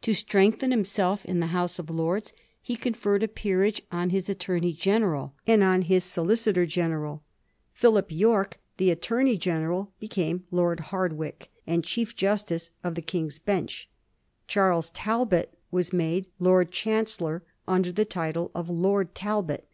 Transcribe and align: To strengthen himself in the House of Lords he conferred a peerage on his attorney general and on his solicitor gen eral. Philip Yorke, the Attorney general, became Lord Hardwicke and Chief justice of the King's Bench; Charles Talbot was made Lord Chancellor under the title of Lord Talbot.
To 0.00 0.14
strengthen 0.14 0.70
himself 0.70 1.22
in 1.26 1.38
the 1.40 1.48
House 1.48 1.78
of 1.78 1.90
Lords 1.90 2.32
he 2.62 2.76
conferred 2.76 3.22
a 3.22 3.28
peerage 3.28 3.82
on 3.92 4.08
his 4.08 4.30
attorney 4.30 4.72
general 4.72 5.34
and 5.46 5.62
on 5.62 5.82
his 5.82 6.02
solicitor 6.02 6.64
gen 6.64 6.92
eral. 6.92 7.20
Philip 7.74 8.06
Yorke, 8.08 8.58
the 8.78 8.90
Attorney 8.90 9.36
general, 9.36 9.92
became 10.00 10.44
Lord 10.50 10.80
Hardwicke 10.80 11.50
and 11.66 11.84
Chief 11.84 12.16
justice 12.16 12.70
of 12.82 12.94
the 12.94 13.02
King's 13.02 13.38
Bench; 13.38 13.90
Charles 14.46 14.88
Talbot 14.92 15.52
was 15.70 15.92
made 15.92 16.24
Lord 16.38 16.70
Chancellor 16.70 17.42
under 17.68 17.92
the 17.92 18.06
title 18.06 18.50
of 18.54 18.70
Lord 18.70 19.14
Talbot. 19.14 19.66